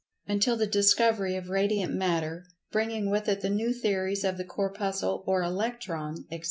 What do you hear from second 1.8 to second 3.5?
Matter (bringing with it